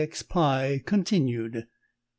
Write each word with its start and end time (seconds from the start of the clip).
X. 0.01 0.23
PIE 0.23 0.81
CONTINUED 0.87 1.53
MR. 1.53 1.67